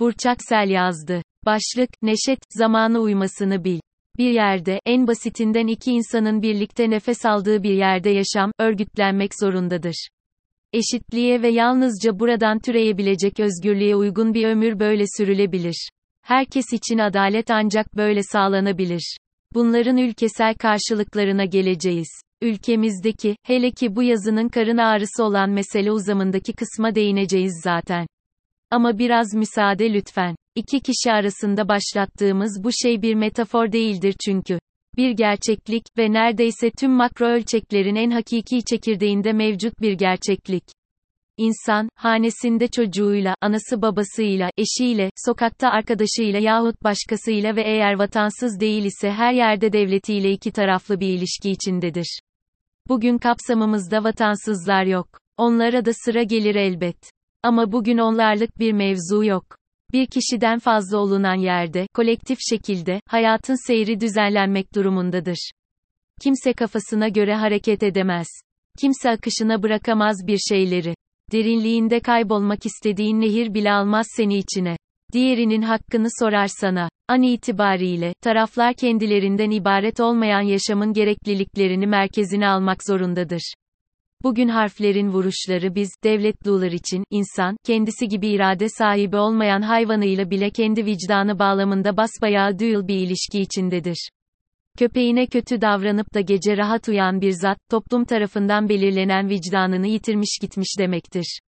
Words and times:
Burçak 0.00 0.38
Sel 0.48 0.68
yazdı. 0.68 1.22
Başlık, 1.46 1.90
Neşet, 2.02 2.38
zamanı 2.50 2.98
uymasını 2.98 3.64
bil. 3.64 3.80
Bir 4.18 4.30
yerde, 4.30 4.80
en 4.86 5.06
basitinden 5.06 5.66
iki 5.66 5.90
insanın 5.90 6.42
birlikte 6.42 6.90
nefes 6.90 7.26
aldığı 7.26 7.62
bir 7.62 7.74
yerde 7.74 8.10
yaşam, 8.10 8.52
örgütlenmek 8.58 9.30
zorundadır. 9.40 10.08
Eşitliğe 10.72 11.42
ve 11.42 11.48
yalnızca 11.48 12.18
buradan 12.18 12.58
türeyebilecek 12.58 13.40
özgürlüğe 13.40 13.96
uygun 13.96 14.34
bir 14.34 14.48
ömür 14.48 14.80
böyle 14.80 15.04
sürülebilir. 15.16 15.88
Herkes 16.22 16.72
için 16.72 16.98
adalet 16.98 17.50
ancak 17.50 17.96
böyle 17.96 18.22
sağlanabilir. 18.22 19.16
Bunların 19.54 19.96
ülkesel 19.96 20.54
karşılıklarına 20.54 21.44
geleceğiz. 21.44 22.08
Ülkemizdeki, 22.42 23.36
hele 23.42 23.70
ki 23.70 23.96
bu 23.96 24.02
yazının 24.02 24.48
karın 24.48 24.78
ağrısı 24.78 25.24
olan 25.24 25.50
mesele 25.50 25.92
uzamındaki 25.92 26.52
kısma 26.52 26.94
değineceğiz 26.94 27.60
zaten. 27.64 28.06
Ama 28.70 28.98
biraz 28.98 29.34
müsaade 29.34 29.92
lütfen. 29.92 30.36
İki 30.54 30.80
kişi 30.80 31.12
arasında 31.12 31.68
başlattığımız 31.68 32.60
bu 32.64 32.70
şey 32.82 33.02
bir 33.02 33.14
metafor 33.14 33.72
değildir 33.72 34.14
çünkü. 34.24 34.58
Bir 34.96 35.10
gerçeklik 35.10 35.82
ve 35.98 36.12
neredeyse 36.12 36.70
tüm 36.70 36.90
makro 36.92 37.26
ölçeklerin 37.26 37.94
en 37.94 38.10
hakiki 38.10 38.64
çekirdeğinde 38.64 39.32
mevcut 39.32 39.80
bir 39.80 39.92
gerçeklik. 39.92 40.64
İnsan, 41.36 41.88
hanesinde 41.94 42.68
çocuğuyla, 42.68 43.34
anası 43.40 43.82
babasıyla, 43.82 44.50
eşiyle, 44.58 45.10
sokakta 45.26 45.70
arkadaşıyla 45.70 46.38
yahut 46.38 46.82
başkasıyla 46.84 47.56
ve 47.56 47.62
eğer 47.62 47.94
vatansız 47.94 48.60
değil 48.60 48.84
ise 48.84 49.10
her 49.10 49.32
yerde 49.32 49.72
devletiyle 49.72 50.30
iki 50.30 50.52
taraflı 50.52 51.00
bir 51.00 51.08
ilişki 51.08 51.50
içindedir. 51.50 52.20
Bugün 52.88 53.18
kapsamımızda 53.18 54.04
vatansızlar 54.04 54.84
yok. 54.84 55.08
Onlara 55.36 55.84
da 55.84 55.90
sıra 56.04 56.22
gelir 56.22 56.54
elbet. 56.54 57.19
Ama 57.42 57.72
bugün 57.72 57.98
onlarlık 57.98 58.58
bir 58.58 58.72
mevzu 58.72 59.24
yok. 59.24 59.44
Bir 59.92 60.06
kişiden 60.06 60.58
fazla 60.58 60.98
olunan 60.98 61.34
yerde, 61.34 61.86
kolektif 61.94 62.38
şekilde, 62.50 63.00
hayatın 63.08 63.66
seyri 63.66 64.00
düzenlenmek 64.00 64.74
durumundadır. 64.74 65.50
Kimse 66.22 66.52
kafasına 66.52 67.08
göre 67.08 67.34
hareket 67.34 67.82
edemez. 67.82 68.26
Kimse 68.80 69.10
akışına 69.10 69.62
bırakamaz 69.62 70.16
bir 70.26 70.38
şeyleri. 70.38 70.94
Derinliğinde 71.32 72.00
kaybolmak 72.00 72.66
istediğin 72.66 73.20
nehir 73.20 73.54
bile 73.54 73.72
almaz 73.72 74.06
seni 74.16 74.38
içine. 74.38 74.76
Diğerinin 75.12 75.62
hakkını 75.62 76.08
sorar 76.18 76.46
sana. 76.46 76.88
An 77.08 77.22
itibariyle, 77.22 78.14
taraflar 78.22 78.74
kendilerinden 78.74 79.50
ibaret 79.50 80.00
olmayan 80.00 80.40
yaşamın 80.40 80.92
gerekliliklerini 80.92 81.86
merkezine 81.86 82.48
almak 82.48 82.84
zorundadır. 82.84 83.54
Bugün 84.22 84.48
harflerin 84.48 85.08
vuruşları 85.08 85.74
biz, 85.74 85.90
devletlular 86.04 86.72
için, 86.72 87.04
insan, 87.10 87.56
kendisi 87.64 88.08
gibi 88.08 88.28
irade 88.28 88.68
sahibi 88.68 89.16
olmayan 89.16 89.62
hayvanıyla 89.62 90.30
bile 90.30 90.50
kendi 90.50 90.86
vicdanı 90.86 91.38
bağlamında 91.38 91.96
basbayağı 91.96 92.58
dual 92.58 92.88
bir 92.88 92.94
ilişki 92.94 93.40
içindedir. 93.40 94.08
Köpeğine 94.78 95.26
kötü 95.26 95.60
davranıp 95.60 96.14
da 96.14 96.20
gece 96.20 96.56
rahat 96.56 96.88
uyan 96.88 97.20
bir 97.20 97.32
zat, 97.32 97.58
toplum 97.70 98.04
tarafından 98.04 98.68
belirlenen 98.68 99.28
vicdanını 99.28 99.86
yitirmiş 99.86 100.38
gitmiş 100.40 100.78
demektir. 100.78 101.40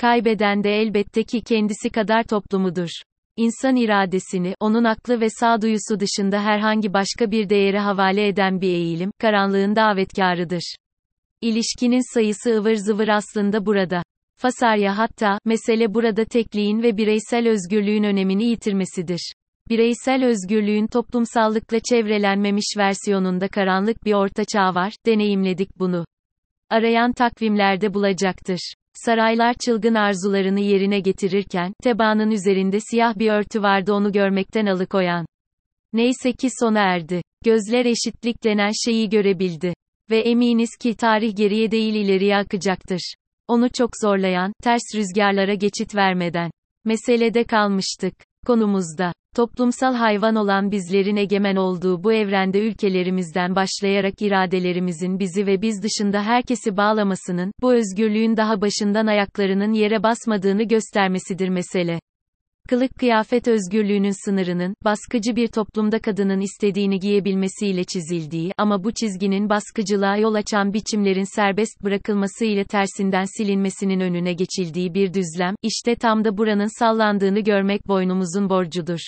Kaybeden 0.00 0.64
de 0.64 0.70
elbette 0.70 1.24
ki 1.24 1.40
kendisi 1.40 1.90
kadar 1.90 2.22
toplumudur. 2.22 2.90
İnsan 3.36 3.76
iradesini, 3.76 4.54
onun 4.60 4.84
aklı 4.84 5.20
ve 5.20 5.30
sağduyusu 5.30 6.00
dışında 6.00 6.42
herhangi 6.42 6.92
başka 6.92 7.30
bir 7.30 7.48
değere 7.48 7.78
havale 7.78 8.28
eden 8.28 8.60
bir 8.60 8.74
eğilim, 8.74 9.10
karanlığın 9.18 9.76
davetkarıdır. 9.76 10.76
İlişkinin 11.42 12.14
sayısı 12.14 12.50
ıvır 12.50 12.74
zıvır 12.74 13.08
aslında 13.08 13.66
burada. 13.66 14.02
Fasarya 14.36 14.98
hatta, 14.98 15.38
mesele 15.44 15.94
burada 15.94 16.24
tekliğin 16.24 16.82
ve 16.82 16.96
bireysel 16.96 17.48
özgürlüğün 17.48 18.04
önemini 18.04 18.44
yitirmesidir. 18.44 19.32
Bireysel 19.68 20.24
özgürlüğün 20.24 20.86
toplumsallıkla 20.86 21.78
çevrelenmemiş 21.80 22.74
versiyonunda 22.78 23.48
karanlık 23.48 24.04
bir 24.04 24.12
orta 24.12 24.44
çağ 24.44 24.74
var, 24.74 24.92
deneyimledik 25.06 25.78
bunu. 25.78 26.04
Arayan 26.70 27.12
takvimlerde 27.12 27.94
bulacaktır. 27.94 28.74
Saraylar 28.94 29.54
çılgın 29.64 29.94
arzularını 29.94 30.60
yerine 30.60 31.00
getirirken, 31.00 31.72
tebaanın 31.82 32.30
üzerinde 32.30 32.80
siyah 32.80 33.18
bir 33.18 33.30
örtü 33.30 33.62
vardı 33.62 33.92
onu 33.92 34.12
görmekten 34.12 34.66
alıkoyan. 34.66 35.26
Neyse 35.92 36.32
ki 36.32 36.48
sona 36.60 36.80
erdi. 36.80 37.22
Gözler 37.44 37.84
eşitlik 37.86 38.44
denen 38.44 38.70
şeyi 38.84 39.08
görebildi. 39.08 39.74
Ve 40.10 40.18
eminiz 40.18 40.70
ki 40.80 40.94
tarih 40.94 41.36
geriye 41.36 41.70
değil 41.70 41.94
ileriye 41.94 42.36
akacaktır. 42.36 43.14
Onu 43.48 43.68
çok 43.70 43.90
zorlayan, 44.02 44.52
ters 44.62 44.82
rüzgarlara 44.94 45.54
geçit 45.54 45.94
vermeden. 45.94 46.50
Meselede 46.84 47.44
kalmıştık. 47.44 48.14
Konumuzda, 48.46 49.12
toplumsal 49.36 49.94
hayvan 49.94 50.36
olan 50.36 50.70
bizlerin 50.70 51.16
egemen 51.16 51.56
olduğu 51.56 52.04
bu 52.04 52.12
evrende 52.12 52.60
ülkelerimizden 52.60 53.56
başlayarak 53.56 54.22
iradelerimizin 54.22 55.18
bizi 55.18 55.46
ve 55.46 55.62
biz 55.62 55.82
dışında 55.82 56.22
herkesi 56.22 56.76
bağlamasının, 56.76 57.52
bu 57.62 57.74
özgürlüğün 57.74 58.36
daha 58.36 58.60
başından 58.60 59.06
ayaklarının 59.06 59.72
yere 59.72 60.02
basmadığını 60.02 60.62
göstermesidir 60.62 61.48
mesele. 61.48 62.00
Kılık 62.68 62.94
kıyafet 62.98 63.48
özgürlüğünün 63.48 64.24
sınırının, 64.24 64.74
baskıcı 64.84 65.36
bir 65.36 65.48
toplumda 65.48 65.98
kadının 65.98 66.40
istediğini 66.40 66.98
giyebilmesiyle 66.98 67.84
çizildiği 67.84 68.52
ama 68.58 68.84
bu 68.84 68.92
çizginin 68.92 69.48
baskıcılığa 69.48 70.16
yol 70.16 70.34
açan 70.34 70.72
biçimlerin 70.72 71.36
serbest 71.36 71.84
bırakılması 71.84 72.44
ile 72.44 72.64
tersinden 72.64 73.24
silinmesinin 73.36 74.00
önüne 74.00 74.32
geçildiği 74.32 74.94
bir 74.94 75.14
düzlem, 75.14 75.54
işte 75.62 75.94
tam 75.94 76.24
da 76.24 76.38
buranın 76.38 76.78
sallandığını 76.78 77.40
görmek 77.40 77.88
boynumuzun 77.88 78.50
borcudur. 78.50 79.00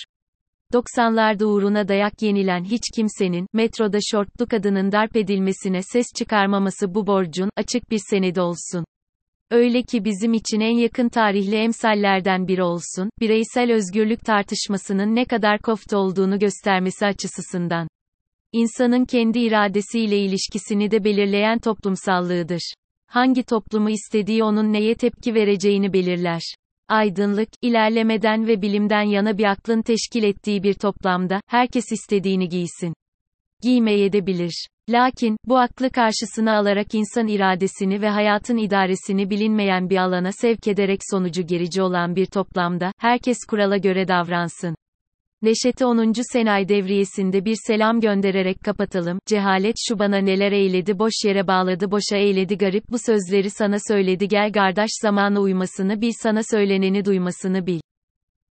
90'larda 0.73 1.45
uğruna 1.45 1.87
dayak 1.87 2.21
yenilen 2.21 2.63
hiç 2.63 2.81
kimsenin, 2.95 3.47
metroda 3.53 3.97
şortlu 4.11 4.47
kadının 4.47 4.91
darp 4.91 5.15
edilmesine 5.15 5.81
ses 5.81 6.05
çıkarmaması 6.17 6.93
bu 6.93 7.07
borcun, 7.07 7.49
açık 7.57 7.91
bir 7.91 7.99
senedi 8.09 8.41
olsun. 8.41 8.85
Öyle 9.51 9.83
ki 9.83 10.05
bizim 10.05 10.33
için 10.33 10.59
en 10.59 10.77
yakın 10.77 11.09
tarihli 11.09 11.55
emsallerden 11.55 12.47
biri 12.47 12.63
olsun, 12.63 13.09
bireysel 13.19 13.71
özgürlük 13.73 14.25
tartışmasının 14.25 15.15
ne 15.15 15.25
kadar 15.25 15.59
kofta 15.59 15.97
olduğunu 15.97 16.39
göstermesi 16.39 17.05
açısından. 17.05 17.87
İnsanın 18.51 19.05
kendi 19.05 19.39
iradesiyle 19.39 20.19
ilişkisini 20.19 20.91
de 20.91 21.03
belirleyen 21.03 21.59
toplumsallığıdır. 21.59 22.73
Hangi 23.07 23.43
toplumu 23.43 23.89
istediği 23.89 24.43
onun 24.43 24.73
neye 24.73 24.95
tepki 24.95 25.33
vereceğini 25.33 25.93
belirler. 25.93 26.41
Aydınlık, 26.87 27.49
ilerlemeden 27.61 28.47
ve 28.47 28.61
bilimden 28.61 29.01
yana 29.01 29.37
bir 29.37 29.43
aklın 29.43 29.81
teşkil 29.81 30.23
ettiği 30.23 30.63
bir 30.63 30.73
toplamda, 30.73 31.41
herkes 31.47 31.91
istediğini 31.91 32.49
giysin. 32.49 32.93
Giymeye 33.63 34.13
de 34.13 34.25
bilir. 34.25 34.67
Lakin, 34.89 35.37
bu 35.45 35.57
aklı 35.57 35.89
karşısına 35.89 36.57
alarak 36.57 36.93
insan 36.93 37.27
iradesini 37.27 38.01
ve 38.01 38.09
hayatın 38.09 38.57
idaresini 38.57 39.29
bilinmeyen 39.29 39.89
bir 39.89 39.97
alana 39.97 40.31
sevk 40.31 40.67
ederek 40.67 40.99
sonucu 41.11 41.47
gerici 41.47 41.81
olan 41.81 42.15
bir 42.15 42.25
toplamda, 42.25 42.91
herkes 42.97 43.37
kurala 43.49 43.77
göre 43.77 44.07
davransın. 44.07 44.75
Neşet'e 45.41 45.85
10. 45.85 46.13
Senay 46.33 46.69
devriyesinde 46.69 47.45
bir 47.45 47.55
selam 47.67 47.99
göndererek 47.99 48.63
kapatalım. 48.65 49.19
Cehalet 49.25 49.75
şu 49.87 49.99
bana 49.99 50.17
neler 50.17 50.51
eyledi 50.51 50.99
boş 50.99 51.13
yere 51.25 51.47
bağladı 51.47 51.91
boşa 51.91 52.17
eyledi 52.17 52.57
garip 52.57 52.83
bu 52.91 52.97
sözleri 53.05 53.49
sana 53.49 53.77
söyledi 53.87 54.27
gel 54.27 54.51
gardaş 54.51 54.89
zamanı 55.01 55.39
uymasını 55.39 56.01
bil 56.01 56.11
sana 56.23 56.41
söyleneni 56.51 57.05
duymasını 57.05 57.67
bil. 57.67 57.79